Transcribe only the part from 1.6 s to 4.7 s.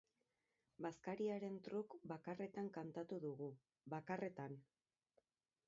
truk bakarretan kantatu dugu, bakarretan!